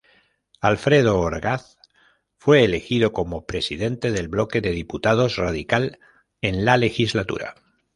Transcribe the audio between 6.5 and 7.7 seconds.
la legislatura.